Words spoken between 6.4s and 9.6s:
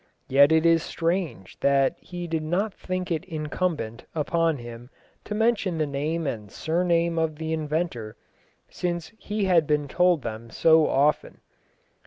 surname of the inventor, since he